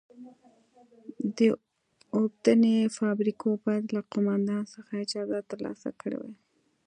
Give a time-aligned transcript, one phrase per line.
[1.37, 1.39] د
[2.15, 6.35] اوبدنې فابریکو باید له قومندان څخه اجازه ترلاسه کړې وای.